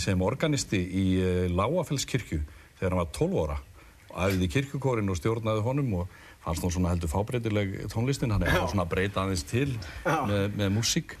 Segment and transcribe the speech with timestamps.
[0.00, 2.40] sem organisti í uh, Láafellskirkju
[2.78, 3.58] þegar hann var 12 ára.
[4.08, 6.14] Og æfði í kirkjukórin og stjórnaði honum og
[6.44, 8.32] fannst hún svona heldur fábreytileg tónlistin.
[8.34, 9.70] Hann er svona breyta aðeins til
[10.04, 11.18] með, með músík.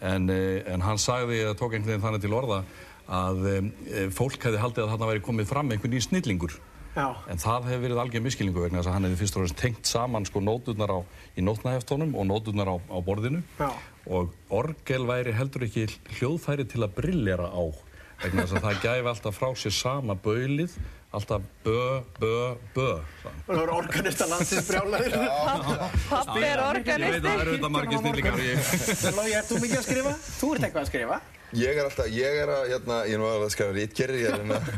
[0.00, 2.64] En, uh, en hann sagði, eða tók einhvern veginn þannig til orða
[3.10, 3.70] að um,
[4.14, 6.60] fólk hefði haldið að þarna væri komið fram einhvern nýjum snillingur.
[6.94, 7.06] Já.
[7.30, 9.90] En það hefur verið algjör miskilingu vegna þess að hann hefði fyrst og fremst tengt
[9.90, 10.98] saman sko nóturnar á,
[11.38, 13.42] í nótnaheftónum og nóturnar á, á borðinu.
[13.60, 13.70] Já.
[14.10, 15.84] og orgel væri heldur ekki
[16.16, 17.62] hljóðfæri til að brillera á
[18.20, 20.74] það gæfi alltaf frá sér sama baulið
[21.10, 22.34] alltaf bö, bö,
[22.74, 25.16] bö Og það voru organista landsins brjálæðir.
[26.10, 27.32] Pappi er Ég veit að það organisti.
[27.40, 28.58] eru þetta margir snillingar ég
[29.16, 30.12] Lógi, ert þú mikið að skrifa?
[30.38, 31.20] Þú ert eitthvað að skrifa.
[31.58, 34.36] Ég er alltaf, ég er að, hérna, ég er nú að skrifa rítgerði, ég er
[34.36, 34.68] að reyna að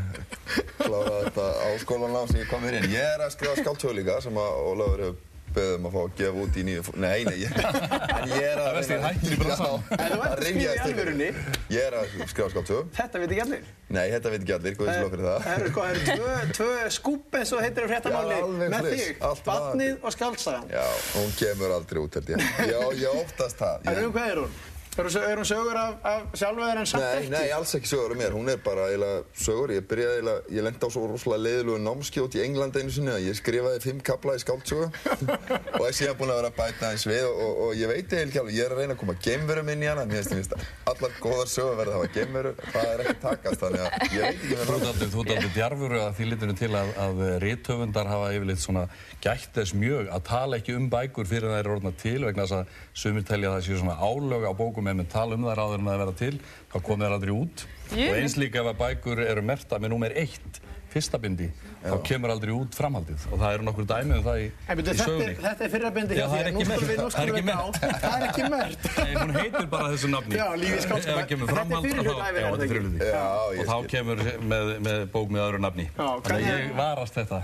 [0.78, 2.88] klára þetta á skólanám sem ég kom mér inn.
[2.94, 5.20] Ég er að skrifa skáltöðu líka sem að Ólafur hefur
[5.56, 7.52] beðið um að fá að gefa út í nýju, fó- nei, nei, ég,
[8.18, 9.84] en ég er að Það verðst ég hættur í bransanum.
[9.92, 11.28] En þú ert að skrifa í alvörunni.
[11.72, 12.82] Ég er að skrifa skáltöðu.
[12.98, 13.70] Þetta veit ekki allir.
[13.92, 15.46] Nei, þetta veit ekki allir, góðið slá fyrir það.
[15.46, 18.40] Það eru sko, það eru tvö, tvö skúp eins og heitir á fréttamáli
[18.72, 20.68] með þig, allt Batnið og skaldsagan.
[20.72, 20.84] Já,
[21.18, 22.46] hún kemur aldrei út, held ég.
[22.72, 23.88] Já, ég óttast það.
[23.90, 24.60] En Ég, um hvað er hún?
[24.92, 27.28] Er hún, sö- er hún sögur af, af sjálfveðar en samt Nei, ekki?
[27.32, 30.66] nei, alls ekki sögur af mér, hún er bara eiginlega sögur, ég byrjaði eiginlega, ég
[30.66, 34.34] lendi á svo rosalega leiðilegu námskjót í England einu sinni að ég skrifaði fimm kapla
[34.36, 34.90] í skáldsögu.
[35.80, 38.12] Og er síðan búinn að vera að bæta aðeins við og, og, og ég veit
[38.12, 40.34] eiginlega ekki alveg, ég er að reyna að koma geimverum inn í hana, mér finnst,
[40.36, 43.90] mér finnst allar góðar sögur verða að hafa geimveru, það er ekki takast, þannig að
[44.12, 47.24] ég veit ekki með aldrei, þú ert aldrei djarfur að því litinu til að, að
[47.46, 48.84] rithöfundar hafa yfirleitt svona
[49.24, 52.58] gætt þess mjög að tala ekki um bækur fyrir það er orðna til vegna þess
[52.60, 55.62] að sumir telja að það séu svona álög á bókum ef við tala um þær
[55.64, 56.34] áður en það verða til
[56.72, 58.08] þá komið þær aldrei út Jú.
[58.08, 60.60] og eins líka ef að bækur eru merta með númer eitt
[60.92, 61.48] fyrsta bindi
[61.82, 63.24] þá kemur aldrei út framhaldið.
[63.32, 65.34] Og það eru nokkur dæmi um það í, í sögunni.
[65.42, 66.18] þetta er fyrra bindi.
[66.18, 67.58] Já, hjá er þér, nú skulum við, nú skulum við ná.
[68.02, 68.88] Það er ekki mert.
[69.02, 70.38] Nei, hún heitir bara þessu nafni.
[70.38, 71.18] Já, lífið Ef skáldskap.
[71.18, 73.22] það kemur framhald þá- Já, þetta er
[73.52, 75.88] og þá kemur með, með bók með öðru nafni.
[75.98, 77.42] Þannig að ég varast þetta.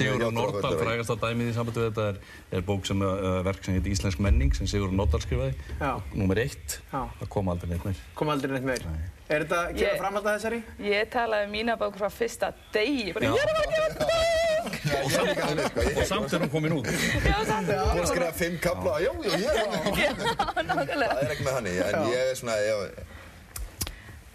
[0.00, 2.20] Sigurður Nordal, þetta, frægasta dæmið í sambandi við þetta er,
[2.58, 5.56] er bók sem uh, verk sem heitir Íslensk menning sem Sigurður Nordal skrifaði.
[6.14, 8.04] Númer eitt, það kom aldrei neitt meir
[9.30, 10.56] Er þetta, kemur Ég- framhald að þessari?
[10.82, 13.12] Ég talaði um mína bók frá fyrsta degi.
[13.14, 14.78] Ég er að að gefa út bók!
[14.90, 17.70] Og samt, sko, ég Og samt er hún komin út Já, samt.
[17.70, 20.00] búinn að skrifa fimm kapla, já, já, ég er það.
[20.00, 20.10] Já,
[20.66, 21.14] nákvæmlega.
[21.14, 22.76] Það er ekki með hann en ég er svona, já,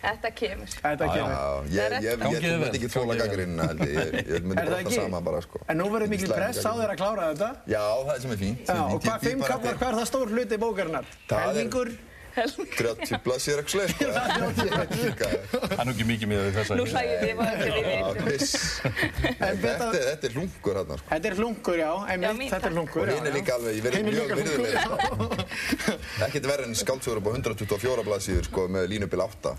[0.06, 0.74] Þetta kemur.
[0.80, 1.32] Þetta kemur.
[1.36, 1.44] Já,
[1.76, 5.40] ég, er myndi ekki þér gaggrinna, held ég, ég, myndi Er bara það sama bara,
[5.42, 5.62] sko.
[5.68, 7.50] En nú verður mikil press á þér að klára þetta.
[7.74, 8.70] Já, það er sem er fínt.
[8.70, 11.16] Er og hvað fimm kaplar, hvað er það stór hluti bókarinnar?
[12.36, 12.76] Það er- Helmingur?
[12.76, 13.96] 30 blassir ekki sleik.
[13.96, 18.42] Það er nú ekki mikið með þessa Nú hlægir þið bara fyrir við.
[19.46, 21.08] En Þetta er hlungur hérna, sko.
[21.12, 22.76] þetta er hlungur, já, Já, einmitt, þetta er takk.
[22.76, 23.02] hlungur.
[23.02, 25.46] Og hinn er líka alveg, ég verði er mjög virðulegir.
[26.26, 29.54] Ekkert verður en skáldsögur upp á 124 blaðsíður, sko, með línubil 8.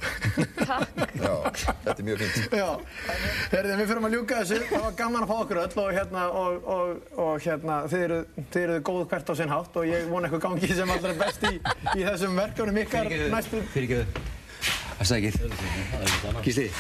[0.67, 1.15] Takk.
[1.17, 2.57] Já, þetta er mjög fínt.
[2.57, 2.69] Já,
[3.53, 6.23] Herði, við fyrir að ljúka þessu, það var gaman að fá okkur öll og hérna,
[6.43, 6.87] og, og,
[7.27, 8.19] og hérna, þið eru,
[8.53, 11.47] þið eru góð hvert á sinn hátt og ég vona eitthvað gangi sem allra best
[11.51, 11.55] í,
[11.97, 12.37] í þessum
[12.75, 13.61] verkefnum ykkar næstu.
[13.75, 14.07] Fyrirgeðu.
[14.07, 14.36] Það
[15.05, 15.35] sækir.
[16.47, 16.71] Gísli,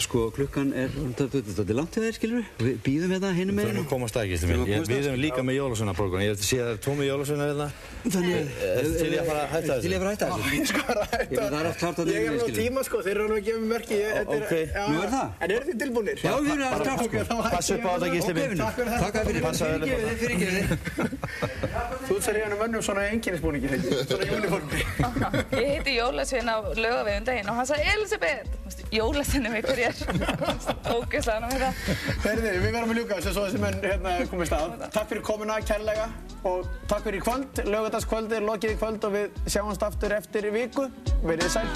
[0.00, 2.46] sko klukkan er þetta er langt til þér, skilur við?
[2.64, 4.62] Við býðum hérna hinum Við með erum að komast að ekki, minn.
[4.68, 6.22] Ég, við erum líka með jólasunarborgun.
[6.22, 7.68] Ég er að sé að það er tómi jólasunna hérna.
[8.08, 8.36] Þannig,
[8.98, 9.82] Til ég að fara að hætta þessu?
[9.82, 10.38] Til ég að fara að hætta þessu?
[10.68, 10.94] Sko, Ég
[11.28, 12.58] veit, það er allt klárt að Ég er nefna, alveg á skilur.
[12.62, 13.94] tíma sko, þeir eru alveg að gefa mér merki.
[13.98, 14.52] ég- ok.
[14.88, 15.28] Nú er það?
[15.42, 16.16] En eru þið tilbúinir?
[16.22, 17.18] Já, við erum allt klárt, Ok, sko.
[17.28, 17.34] þá
[27.58, 27.66] á þetta, þetta.
[27.66, 28.50] Þú í á og hann sagði Elisabeth.
[28.94, 29.96] Jólasveinum ykkur ég er.
[30.94, 31.74] Ógeðslega hann með það.
[32.24, 34.84] Herði, við verðum að ljúka þessu svo þessi menn hérna komið stað.
[34.94, 36.06] Takk fyrir komuna, kærlega
[36.48, 37.62] og takk fyrir í kvöld.
[37.66, 40.86] Laugadagskvöld er lokið í kvöld og við sjáumst aftur eftir viku.
[41.24, 41.66] Verið sæl.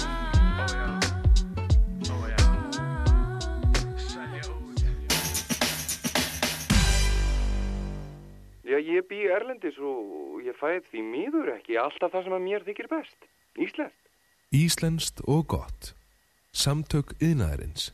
[8.63, 12.65] Já, ég bý Erlendis og ég fæði því miður ekki alltaf það sem að mér
[12.65, 13.29] þykir best.
[13.59, 14.02] Íslenskt.
[14.53, 15.95] Íslenskt og gott.
[16.53, 17.89] Samtök yðnaðarins.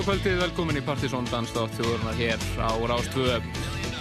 [0.00, 3.34] Góða kvöldið, velkomin í Partisón Danstátt þjóðurnar hér á Rástvö.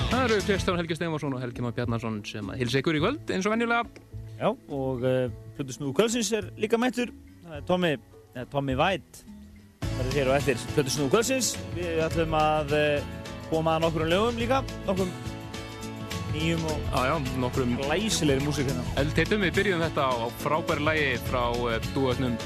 [0.07, 3.33] Það eru Kristján Helgi Stefansson og Helgi Már Bjarnarsson sem að hilsa ykkur í kvöld,
[3.35, 4.05] eins og venjulega.
[4.39, 5.25] Já, og uh,
[5.57, 7.11] Plutusnúðu kvöldsins er líka mættur.
[7.43, 7.89] Það er Tommy,
[8.31, 9.25] eða Tommy White.
[9.81, 11.49] Það er hér og eftir Plutusnúðu kvöldsins.
[11.75, 13.11] Við ætlum að uh,
[13.49, 15.11] koma að nokkrum lögum líka, nokkrum
[16.37, 18.87] nýjum og Já, já, nokkrum glæsilegri músík hérna.
[19.03, 19.43] eldheitum.
[19.49, 22.39] Við byrjum þetta á, á frábæri lægi frá uh, dúötnum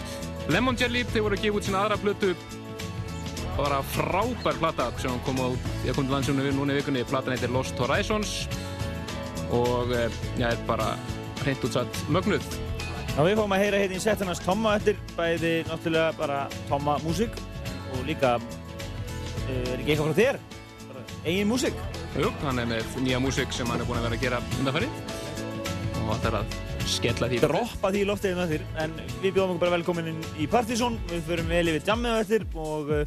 [0.49, 1.05] Lemon Jelly.
[1.13, 2.33] Þeir voru að gefa út sína aðra blötu.
[3.53, 5.47] Það var að frábær plata sem kom á,
[5.85, 7.03] ég kom til landsjónu við núna í vikunni.
[7.05, 8.31] Platan heitir Lost Horizons
[9.53, 10.07] og uh,
[10.39, 10.95] já, er bara
[11.43, 12.47] hreint útsatt mögnuð.
[13.13, 16.39] Já, við fáum að heyra hérna í setjarnas Tomma eftir, bæði náttúrulega bara
[16.71, 17.37] Tomma músík
[17.93, 20.41] og líka, uh, er ekki eitthvað frá þér?
[21.23, 21.77] Eigin músík?
[22.17, 25.01] Jú, hann er með nýja músík sem hann er búinn að vera að gera undanfærið
[26.03, 26.57] og það er að
[26.89, 30.21] skella því droppa því í loftið með þér en við bjóðum okkur bara velkomin inn
[30.39, 30.97] í Partizón.
[31.11, 33.03] Við förum vel yfir jammið á eftir og uh,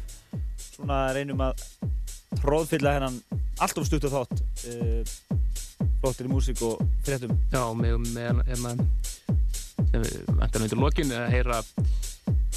[0.61, 1.63] svona reynum að
[2.41, 3.19] tróðfylla hennan
[3.63, 5.15] allt of stutt og þátt uh,
[6.01, 7.33] flottir í músík og fréttum.
[7.53, 8.75] Já, með, með hérna
[9.91, 11.61] sem við vantar undir lokin að heyra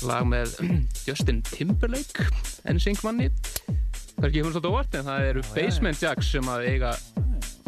[0.08, 0.56] lag með
[1.08, 2.26] Justin Timberlake
[2.70, 6.66] NSYNC manni það er ekki hún svolítið óvart en það eru Basement Jacks sem að
[6.68, 6.94] eiga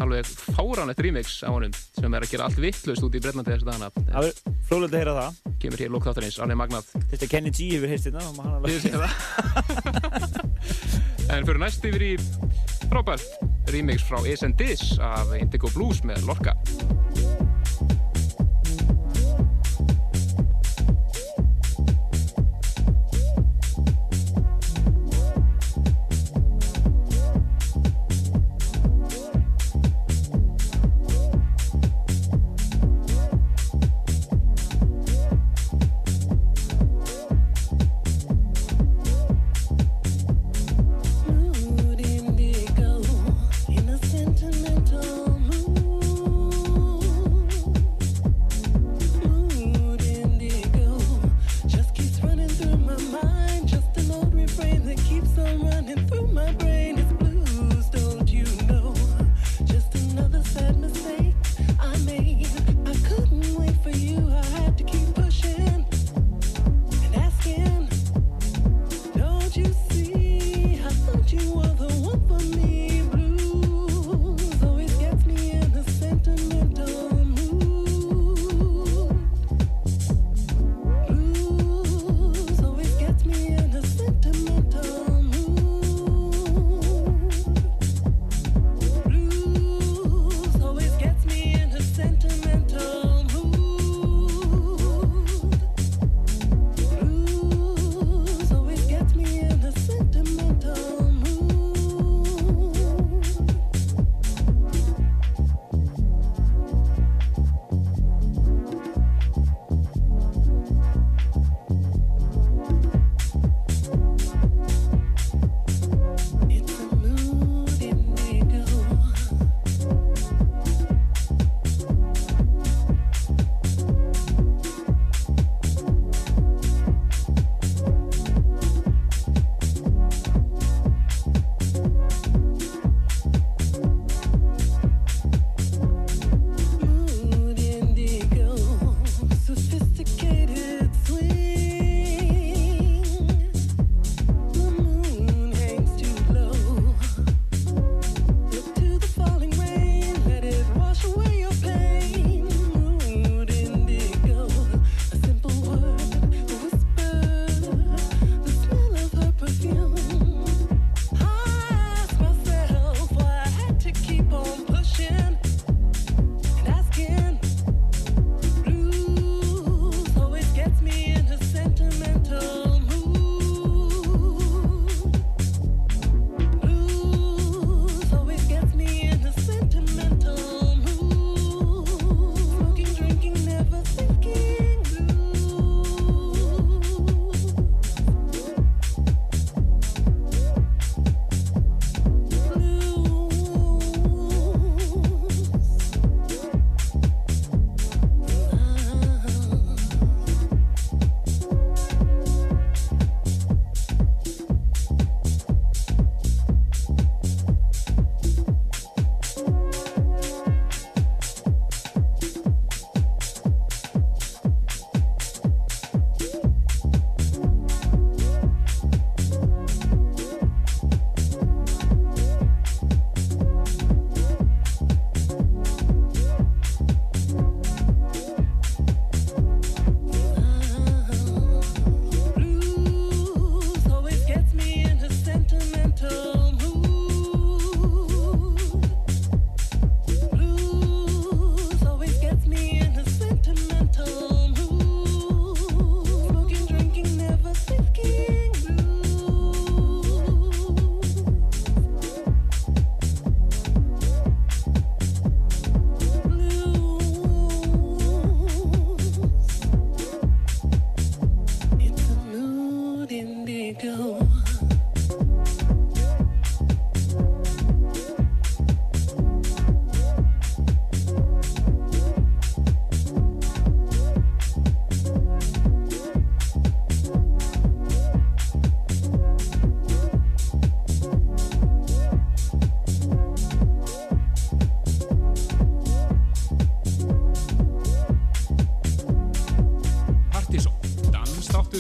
[0.03, 3.69] alveg fáránlegt remix á honum sem er að gera allt vittlust út í Breitlandi þessu
[3.69, 3.89] dagana.
[4.11, 4.35] Það er
[4.69, 5.31] frólægt að heyra það.
[5.63, 6.91] Kemur hér lók þáttarins, alveg magnað.
[7.13, 9.09] Þetta Kenny G hefur heyrst hérna
[11.33, 12.13] En fyrir næst yfir í
[12.91, 13.25] frábært
[13.73, 14.19] remix frá
[14.59, 16.57] Dis af Indigo Blues með Lorca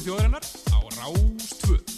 [0.00, 1.91] þjóðarinnar á Rástföð.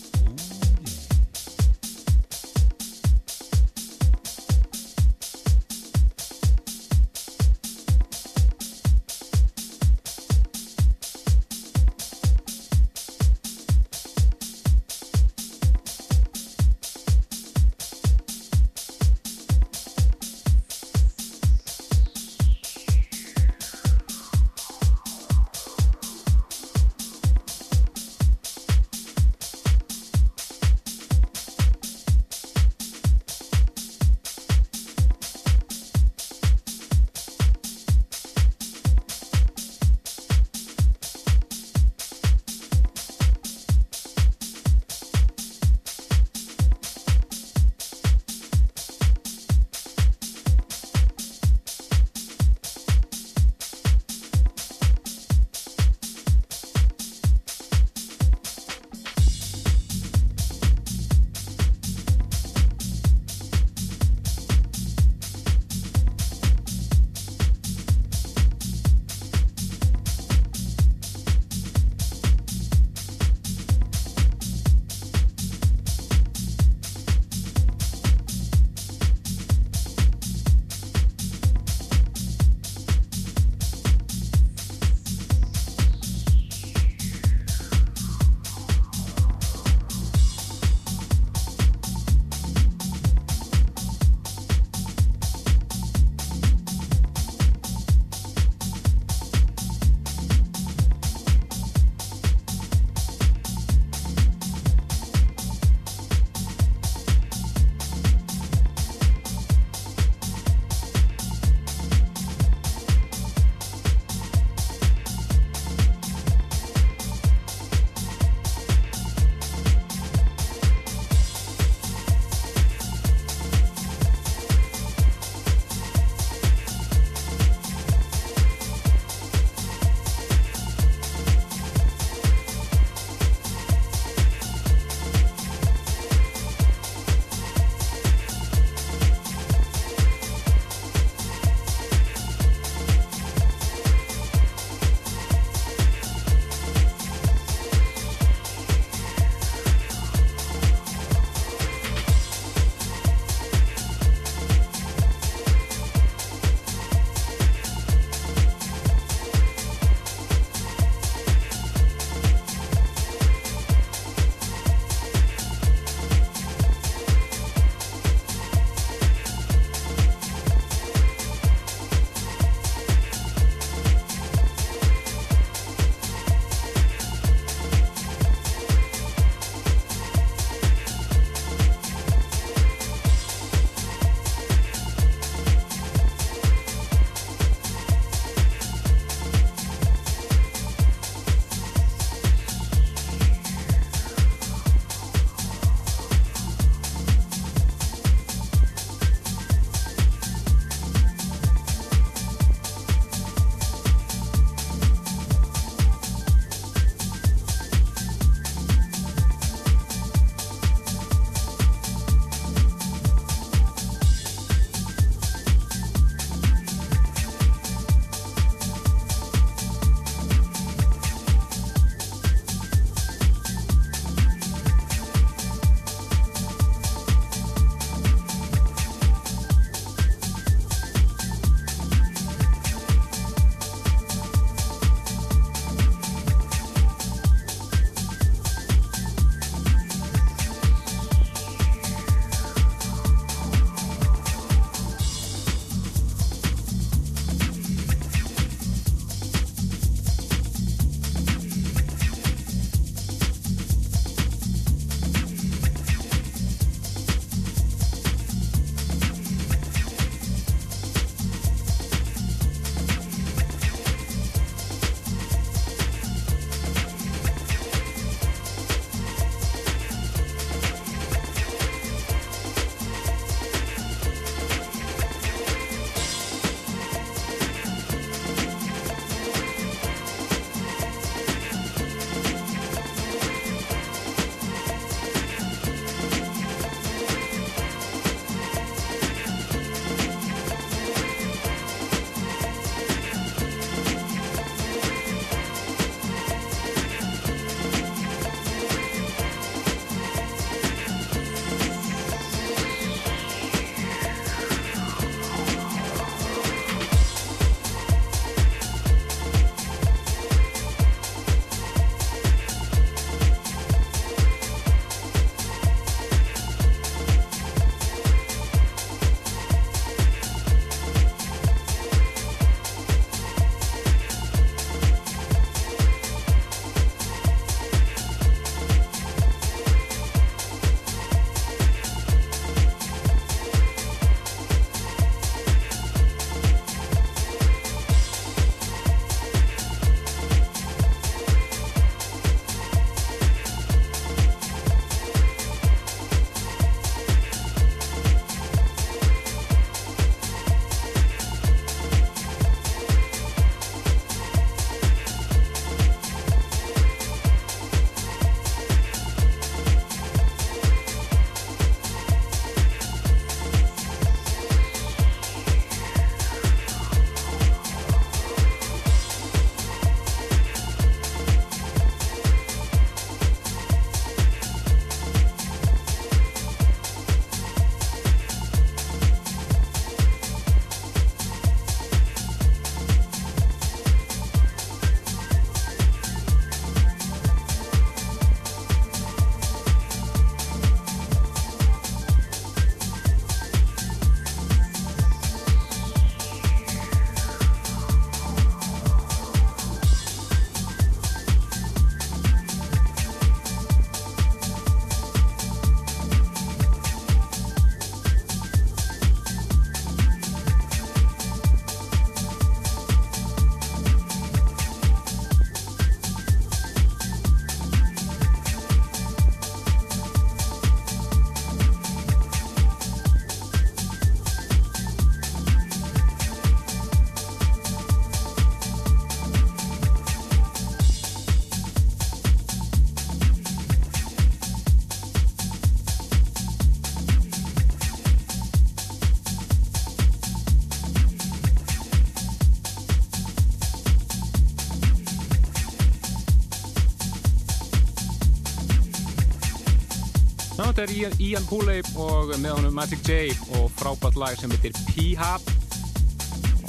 [450.85, 455.41] Þetta er Ian- Pooley og með honum Magic J og frábært lag sem heitir P-Hab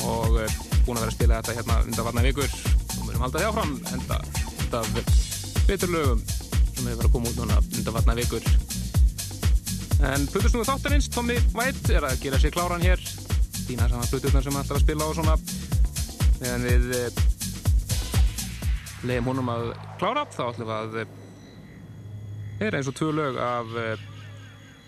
[0.05, 0.53] og uh,
[0.85, 2.47] búin að vera að spila þetta hérna undanvarna vikur.
[2.95, 4.19] Og við erum haldið áfram enda,
[4.63, 4.83] enda
[5.67, 8.47] viturlögum sem hefur verið að koma út núna undanvarna vikur.
[10.05, 13.03] En Plutusnúðu þáttarins, Tommy White er að gera sér kláran hér.
[13.65, 15.35] Dýna saman Pluturnar sem ætlar að spila og svona.
[16.39, 17.07] Meðan við uh,
[19.05, 21.14] leiðum honum að klára þá ætlum við að uh,
[22.67, 23.71] er eins og tvö lög af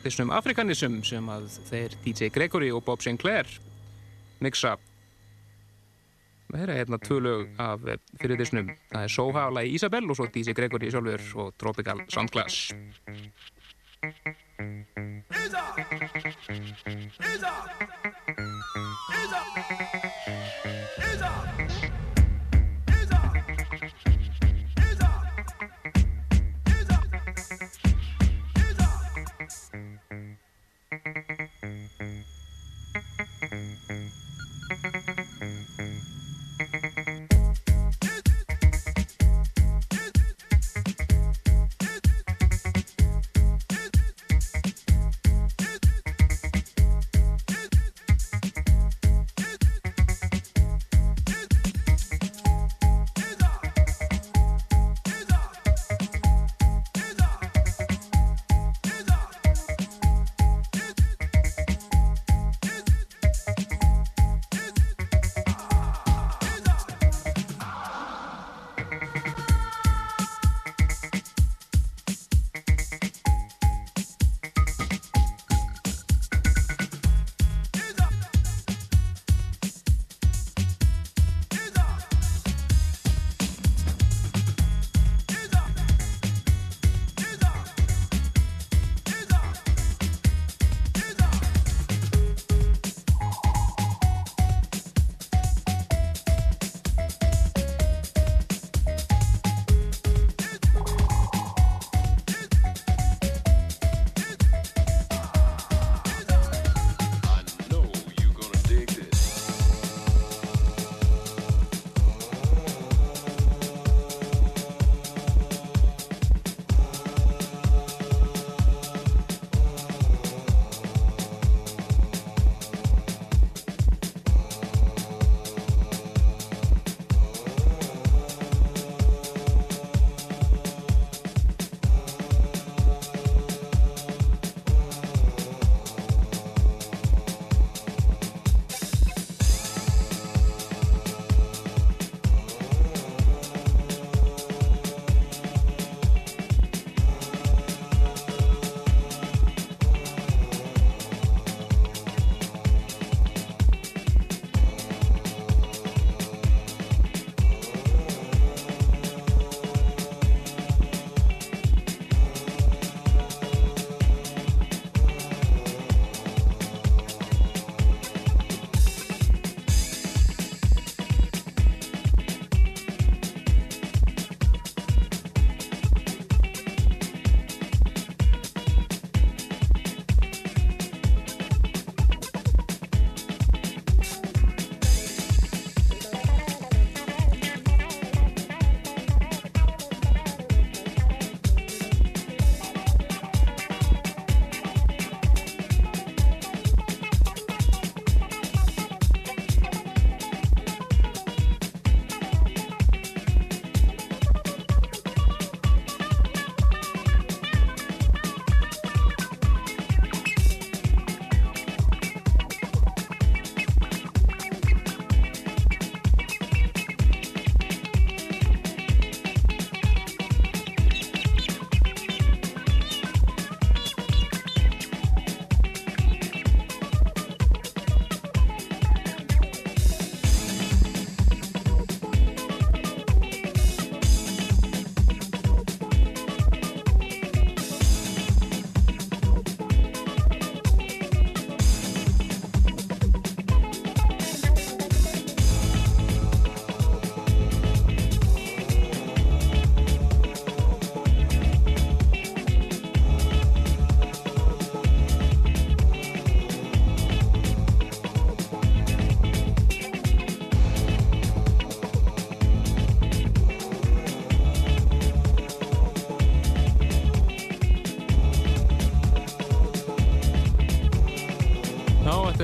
[0.03, 3.49] þessum afrikanism sem að þeir DJ Gregory og Bob Sinclair
[4.43, 4.77] mixa.
[6.47, 10.07] Það er hérna tvö lög af uh, fyrir þessum, það er Soha og lagi Isabel
[10.07, 12.71] og svo DJ Gregory sjálfur og Tropical Soundclass.
[20.97, 21.06] Is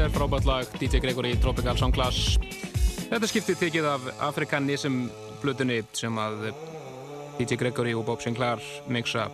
[0.04, 2.34] þetta er frábært lag DJ Gregory Tropical Song Class.
[3.08, 5.06] Þetta skiptið tekið af Afrikanism
[5.40, 6.50] blutunni sem að
[7.38, 8.60] DJ Gregory og Bob Sinclair
[8.92, 9.30] mixa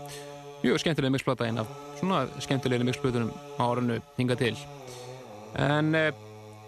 [0.61, 4.51] mjög skemmtilega mixplata einn af svona skemmtilegri mixplutunum á árunnu hinga til.
[5.57, 6.11] En eh,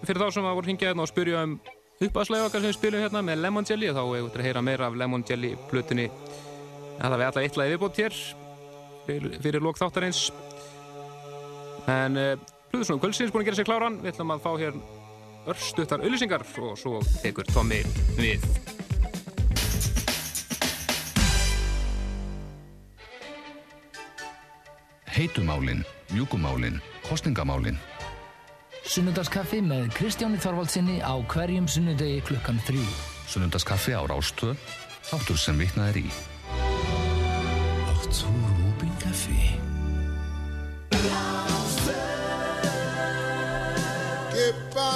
[0.02, 1.54] fyrir þá sem að voru hingja hérna og spyrja um
[2.02, 4.88] uppaslega okkar sem við spilum hérna með Lemon Jelly þá hefur við að heyra meira
[4.88, 6.08] af Lemon Jelly blutunni
[6.96, 8.18] Það er alltaf eitthvað viðbót hér
[9.06, 10.32] fyrir, fyrir lók þáttarins
[11.90, 14.78] en uh, Plutusnúðum Kvöldsins búin að gera sér kláran við ætlum að fá hér
[15.52, 17.82] örstuttar auðlýsingar og svo tekur Tommi
[18.16, 18.46] við
[25.12, 25.84] Heitumálin,
[26.16, 27.76] mjúkumálin, kostningamálin.
[28.88, 32.88] Sunnudagskaffi með Kristjáni Þorvaldsinni á hverjum sunnudegi klukkan þrjú.
[33.28, 34.56] Sunnundaskaffi á Rástvö,
[35.12, 36.08] þáttur sem vitnað er í.
[37.92, 38.61] Arthur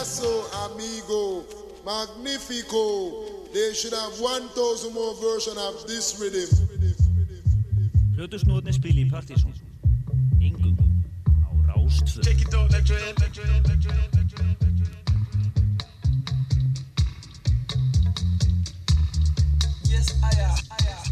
[0.06, 1.44] Paso Amigo,
[1.84, 3.26] Magnifico.
[3.52, 6.46] They should have 1,000 more versions of this rhythm.
[8.13, 9.50] Hlutusnóðni spili í Partíson
[10.39, 10.78] Engum
[11.41, 14.54] á Rástfjörn Take it on the train, the train, the train, the train.
[19.89, 20.54] Yes, I am.
[20.54, 21.05] Yes, I am.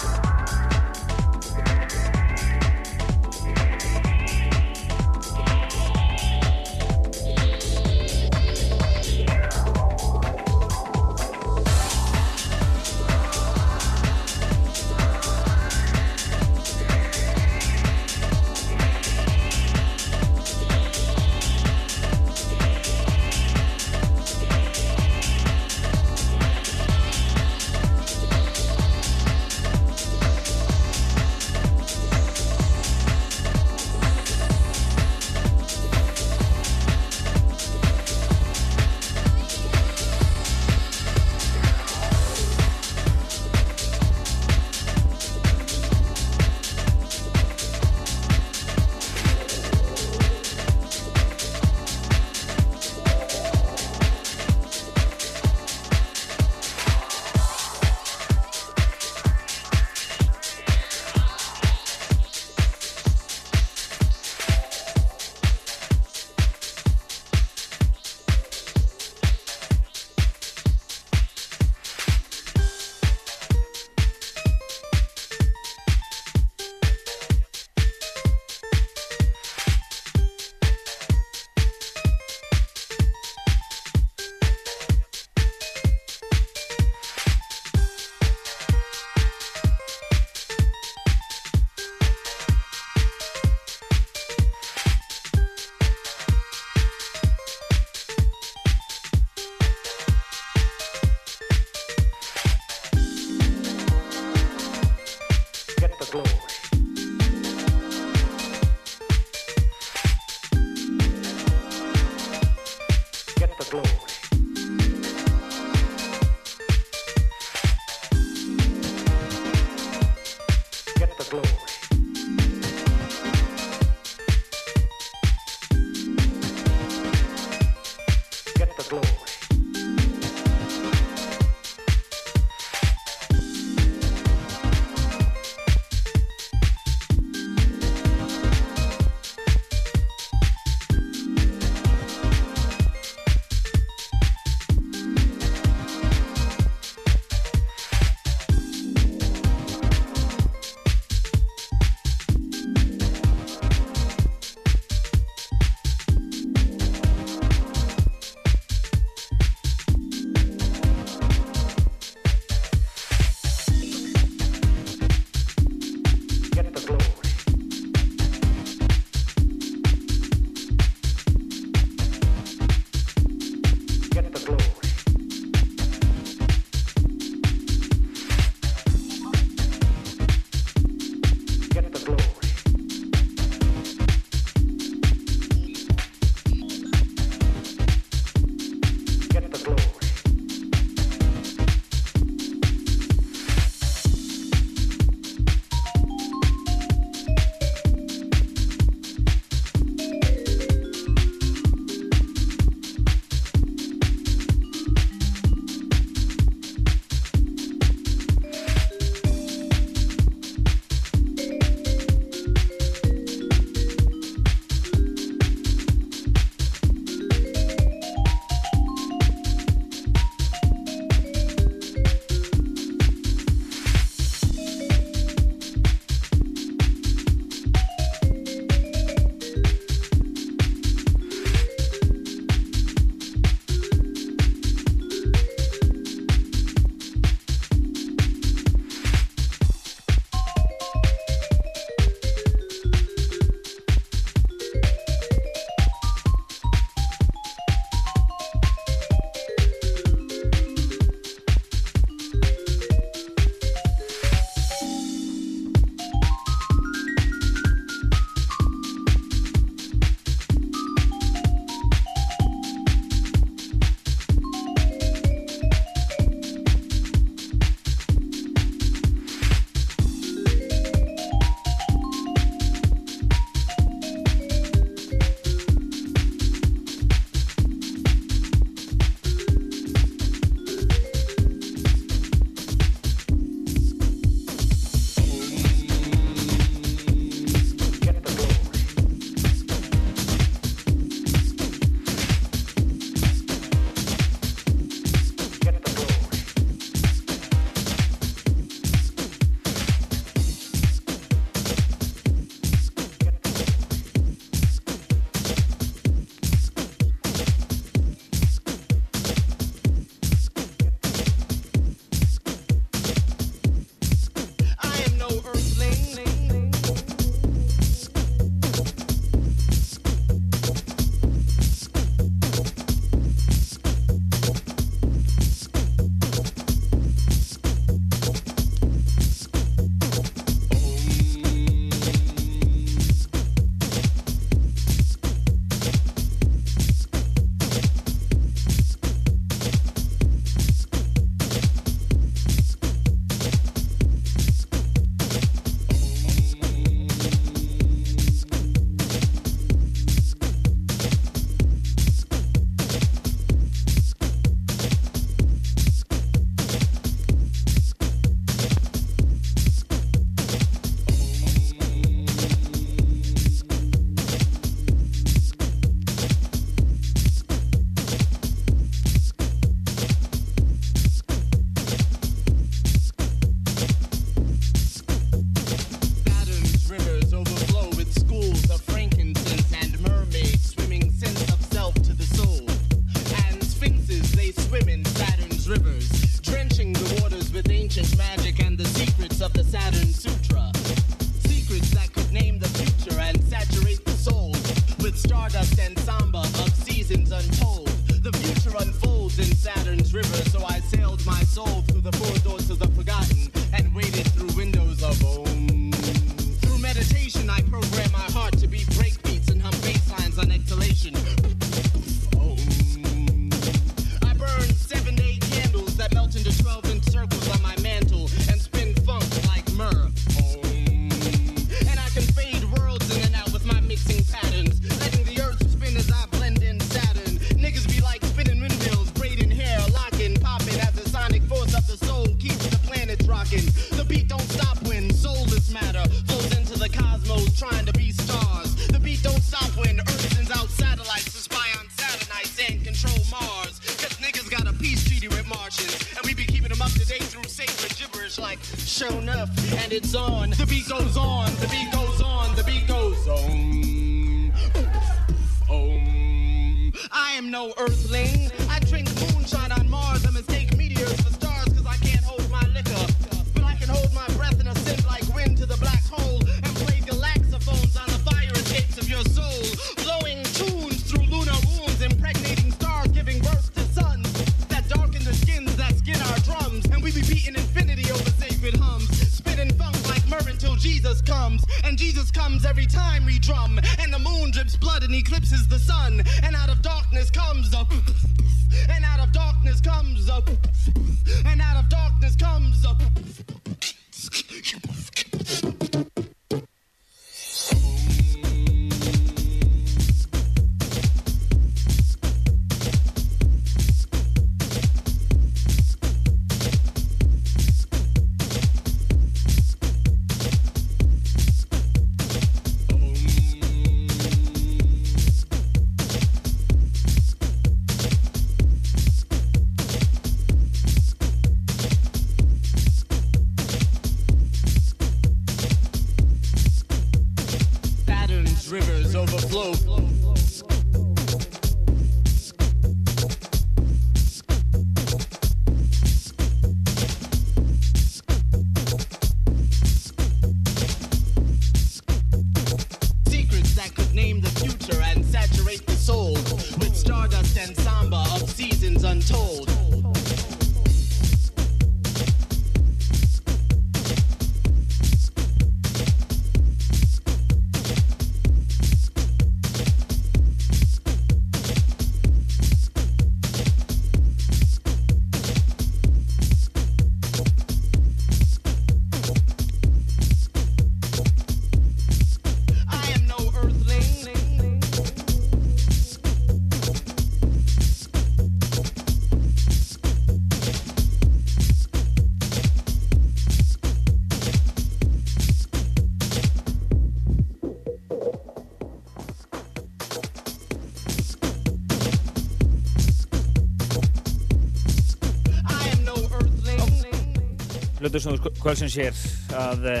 [598.12, 599.14] Hlutusnúður kvölsins hér
[599.56, 600.00] að uh,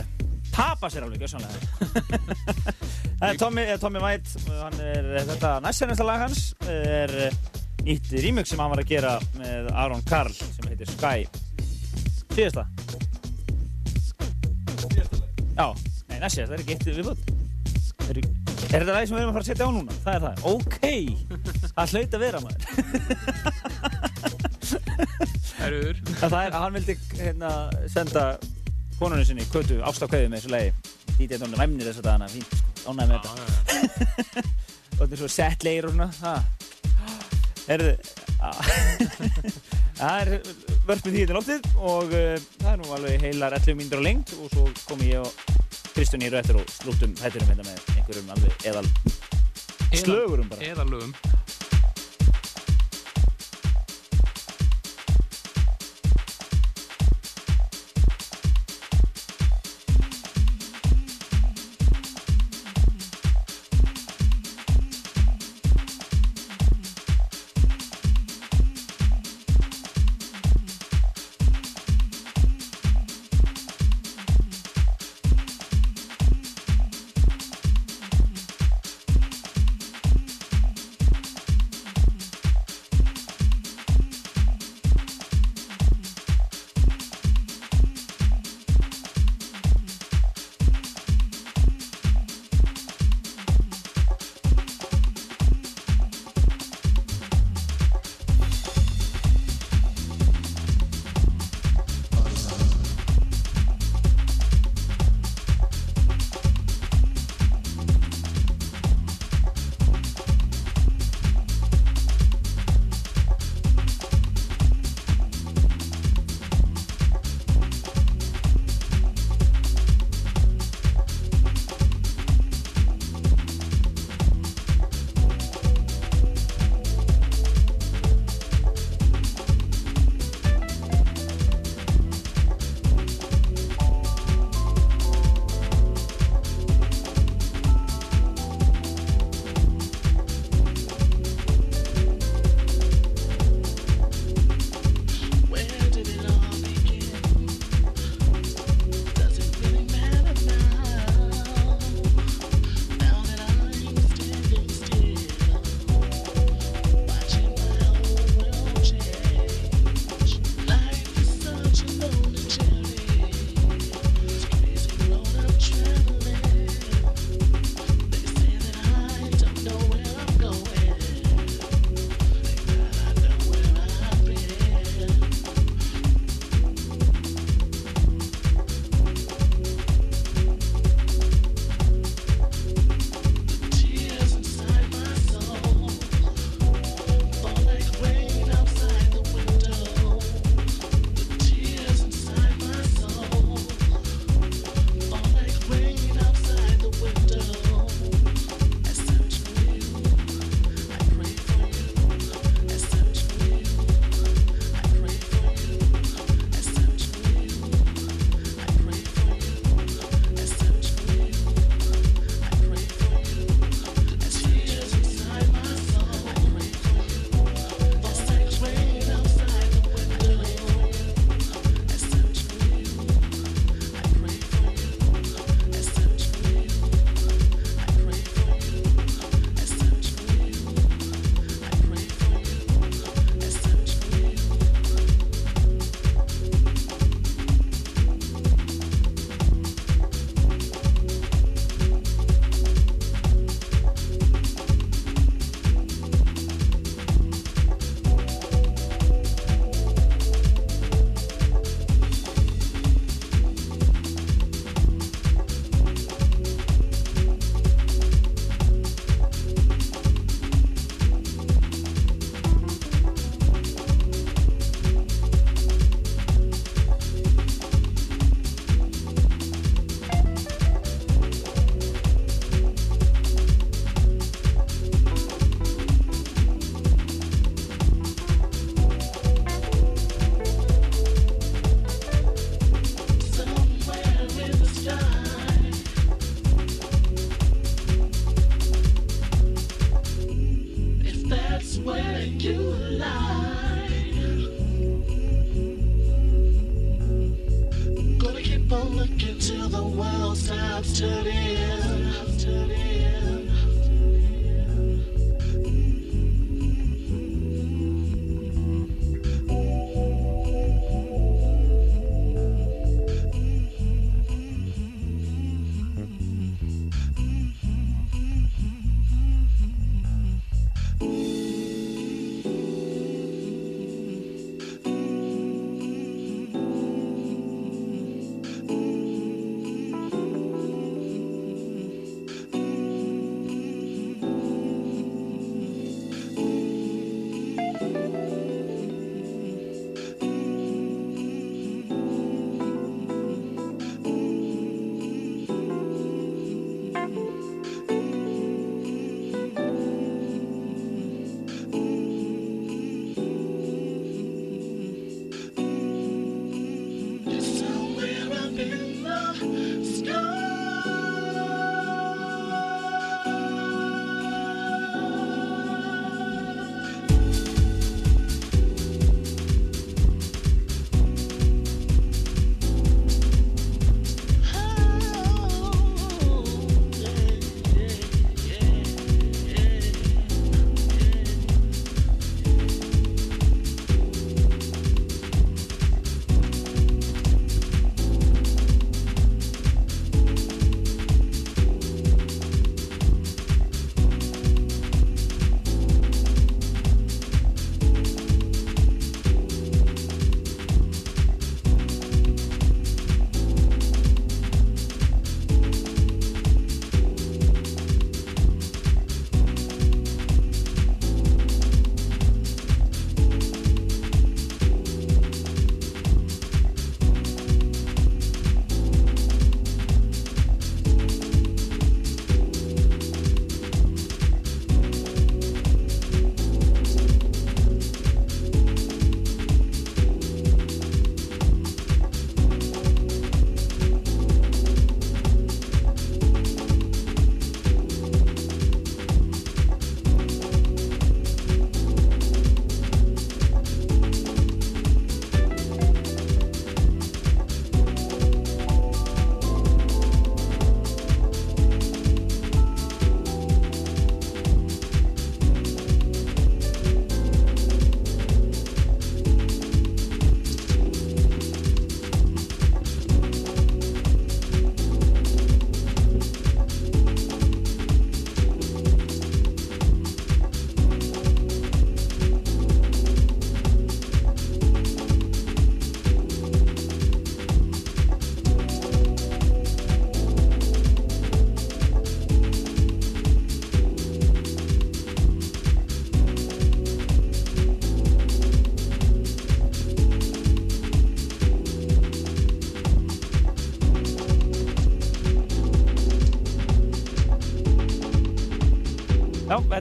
[0.52, 1.56] tapa sér alveg, gjössanlega.
[3.22, 7.38] Það er Tommy, eh, Tommy White, hann er þetta næstsenasta lag hans, er eh,
[7.86, 11.24] nýtt remix sem hann var að gera með Aron Karl sem heitir Sky.
[12.34, 12.66] Síðasta?
[15.56, 15.66] Já,
[16.10, 17.36] nei, næstsenasta, það er ekki eitt viðbútt.
[18.10, 20.00] Er, er þetta lagi sem við erum að fara að setja á núna?
[20.04, 20.36] Það er það.
[20.52, 20.80] Ok,
[21.78, 23.70] það hlaut að vera maður.
[25.62, 26.00] Herruður.
[26.18, 27.52] Það er, hann vildi hérna
[27.92, 28.24] senda
[28.98, 30.72] konunni sinni, Kötu, ástafkauði með þessu lagi.
[31.18, 33.32] Dítið hann væmnir þess að dana, fínt, sko, ánægði með þetta.
[34.92, 36.34] og þetta er svo sett leir og svona.
[37.62, 37.92] Herðu,
[40.00, 40.30] það er
[40.88, 44.34] vörpið því þetta loftið og uh, það er nú alveg heilar 11 mínútur á lengt
[44.38, 45.30] og svo kom ég og
[45.92, 48.86] Kristján í rauðettur og slúttum hætturum hérna með einhverjum alveg eðal
[49.92, 50.72] slögurum bara.
[50.72, 51.14] Eðalögum.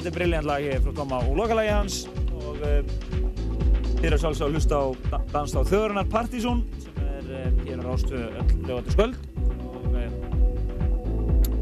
[0.02, 1.95] Þetta er brilljant lag hér frá Tóma og lokalagi hans
[2.34, 2.80] og uh,
[3.99, 7.78] þið eru sjálfsög að hlusta á da- Dans á þjóðurinnar Partizón sem er uh, hér
[7.78, 9.19] á Rástu öll lögatu sköld
[9.69, 10.07] og uh,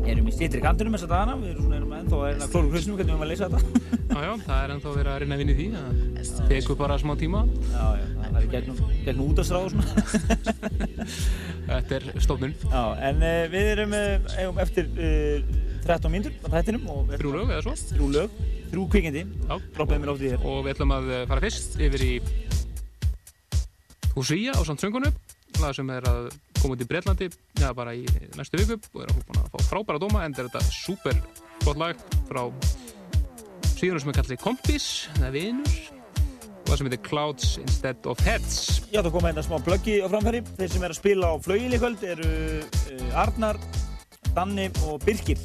[0.08, 2.72] erum í stýttri kantinum þessa dagana, við erum svona erum ennþá að reyna að klóra
[2.72, 3.60] hrusnum hvernig við erum að leysa þetta
[4.10, 5.66] Já, já, það er ennþá verið að að vinna í því.
[6.30, 7.44] Það tekur bara smá tíma.
[7.70, 9.86] Já, já, það er gegnum, gegnum útastráð og svona.
[11.70, 12.56] Þetta er stofnun.
[12.64, 13.22] Já, en
[13.54, 14.90] við erum eigum eftir
[15.90, 17.74] 13 mínútur á þættinum og Þrjú lög eða svo?
[17.96, 18.36] Þrjú lög,
[18.70, 19.24] þrjú kvikindi.
[19.50, 19.56] Já.
[19.74, 20.46] Droppaði mér loftið hér.
[20.46, 22.14] Og við ætlum að eh, fara fyrst yfir í
[24.14, 25.10] Húsía á samt söngunu.
[25.60, 26.30] Lag sem er að
[26.60, 27.30] koma út í Breitlandi,
[27.60, 28.04] já bara í
[28.38, 31.18] næstu viku og er búin að fá frábæra dóma en þetta er super
[31.64, 32.42] gott lag frá
[33.80, 35.78] síðan sem er kallið Kompis, það er vinur
[36.60, 38.58] og það sem heitir Clouds Instead of Heads.
[38.92, 40.44] Já, það koma hérna smá pluggi á framfæri.
[40.60, 42.30] Þeir sem er að spila á flauginni í kvöld eru
[42.60, 43.58] uh, Arnar,
[44.36, 45.42] Danni og Birkir.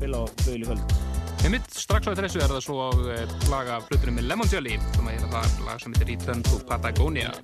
[0.00, 0.92] Spila á í kvöld.
[1.44, 5.10] Einmitt, strax á þessu er það svo að eh, laga fluturinn með Lemon Jelly sem
[5.10, 7.34] að er það lag sem heitir Return to Patagonia.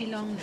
[0.00, 0.38] coffee long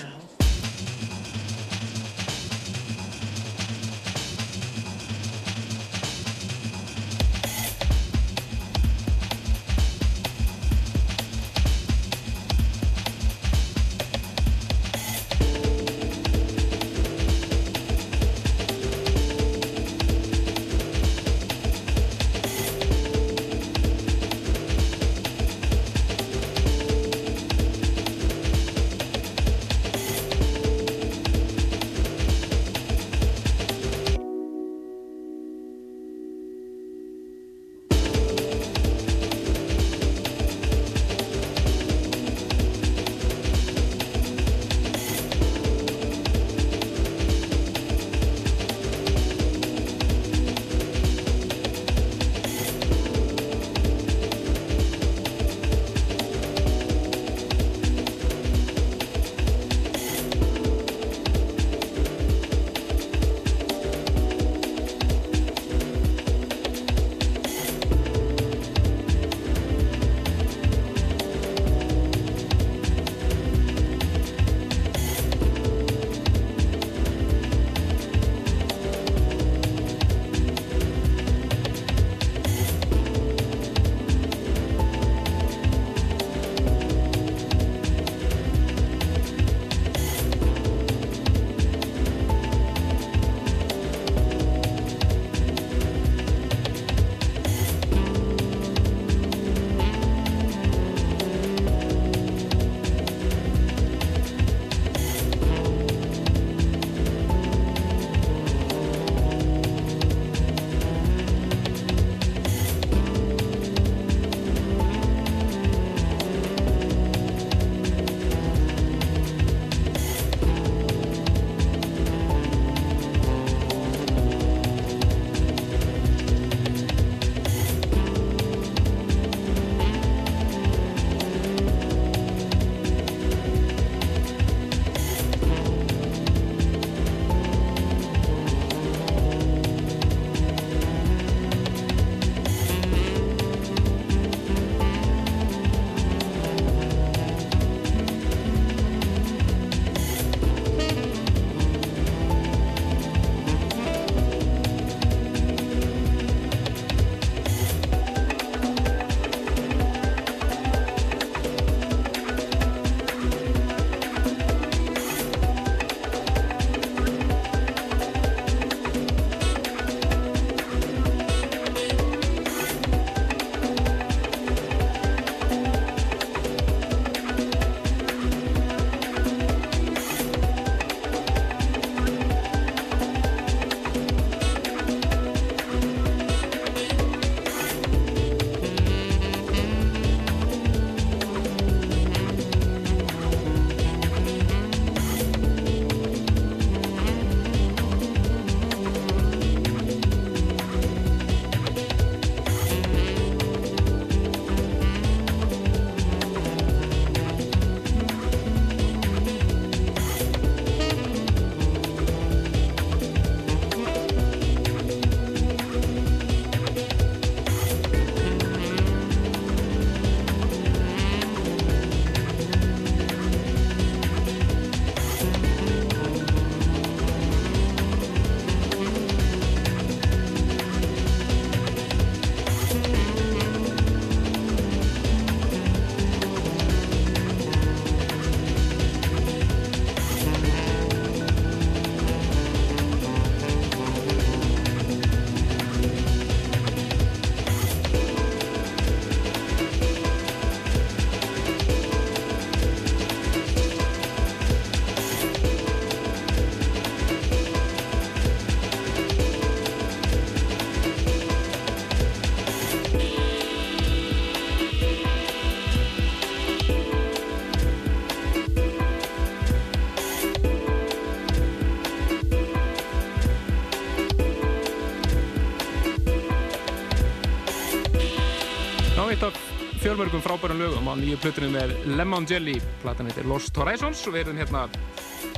[279.97, 282.59] fjölmörgum frábærum lögum á nýju plötunum með Lemon Jelly.
[282.83, 284.67] Platan heitir Lost Horizons og við erum hérna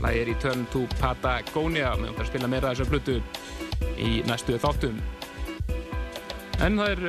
[0.03, 3.15] lagið er í Turn to Patagonia með að spila meira þessar plötu
[3.95, 4.97] í næstu þáttum.
[6.59, 6.99] En það er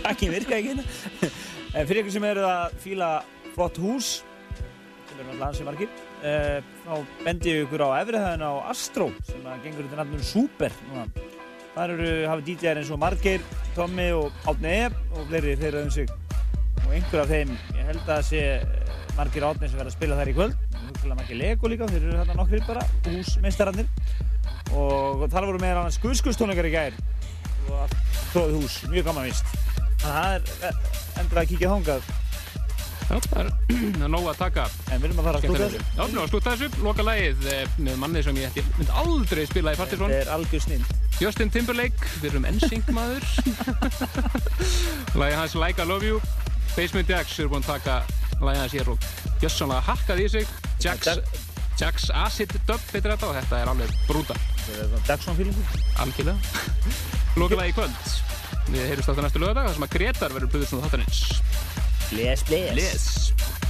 [0.08, 1.30] Takkin virka ekki hérna.
[1.76, 3.10] Fyrir ykkur sem eru að fíla
[3.54, 4.08] flott hús,
[4.56, 9.46] sem eru náttúrulega ansið margir, uh, þá bendi ég ykkur á efrihæðina á Astro sem
[9.46, 11.06] að gengur undir nafnum Super núna.
[11.76, 13.46] Þar eru hafið DJ-ar eins og Margeir,
[13.76, 16.08] Tommy og Átni og fleiri þeirra um sig.
[16.86, 19.92] Og einhver af þeim, ég held að það sé eh, Margeir og Átni sem verða
[19.92, 20.54] að spila þær í kvöld.
[20.86, 23.90] Hugsalega margir Lego líka, þeir eru hérna nokkrir bara, húsmeistararnir.
[24.76, 26.96] Og þar voru meðal annars guðskustónleikar í gær
[27.66, 27.96] og
[28.30, 29.56] tróðið hús, mjög gaman vist.
[30.00, 32.12] Þannig að það er eh, endur að kíkja þangað.
[33.06, 33.50] Já, það er,
[33.96, 34.68] það er nóg að taka.
[34.90, 35.82] En við erum að fara að slúta þessu.
[35.82, 36.84] Já, við erum að slúta þessu.
[36.86, 40.14] Loka lagið eh, með manni sem ég myndi aldrei spila í Partisón.
[40.14, 41.05] Þetta er algjör snill.
[41.16, 43.24] Justin Timberlake, við erum NSYNC maður.
[45.16, 46.20] lagið hans Like I Love You.
[46.76, 47.94] Basement Jacks eru búin að taka
[48.42, 49.06] lagið hans hér og
[49.40, 50.52] gjössanlega hakkað í sig.
[50.84, 51.08] Jacks,
[51.80, 54.36] Jacks Acid Dub heitir þetta og þetta er alveg brúta.
[54.66, 55.80] Svona Jackson-fílingur.
[56.04, 57.66] Algjörlega.
[57.66, 58.12] Í kvöld.
[58.66, 61.22] Við heyrjumst aftur næstu lögadag þar sem að Gretar verður buður svona þáttanins.
[62.10, 62.76] Bless, bless.
[62.76, 63.65] Bless.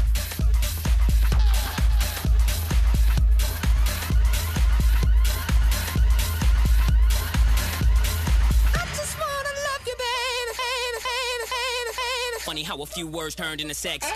[12.57, 14.11] Funny how a few words turned into sex.